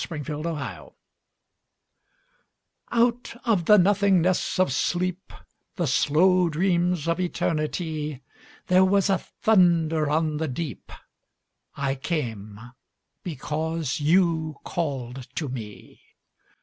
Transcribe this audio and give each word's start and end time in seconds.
The 0.01 0.19
Call 0.25 0.97
Out 2.89 3.35
of 3.45 3.65
the 3.65 3.77
nothingness 3.77 4.57
of 4.59 4.73
sleep, 4.73 5.31
The 5.75 5.85
slow 5.85 6.49
dreams 6.49 7.07
of 7.07 7.19
Eternity, 7.19 8.23
There 8.65 8.83
was 8.83 9.11
a 9.11 9.19
thunder 9.19 10.09
on 10.09 10.37
the 10.37 10.47
deep: 10.47 10.91
I 11.75 11.93
came, 11.93 12.59
because 13.21 13.99
you 13.99 14.55
called 14.63 15.27
to 15.35 15.49
me. 15.49 16.01